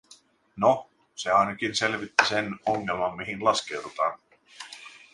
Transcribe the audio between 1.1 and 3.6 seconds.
se ainakin selvitti sen ongelman, mihin